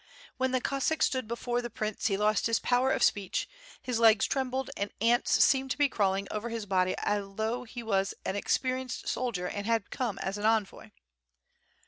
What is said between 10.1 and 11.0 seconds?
as an envoy.